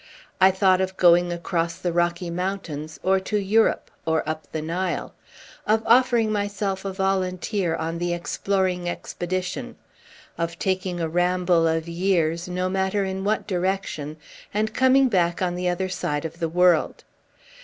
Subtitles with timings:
[0.41, 5.13] I thought of going across the Rocky Mountains, or to Europe, or up the Nile;
[5.67, 9.75] of offering myself a volunteer on the Exploring Expedition;
[10.39, 14.17] of taking a ramble of years, no matter in what direction,
[14.51, 17.03] and coming back on the other side of the world.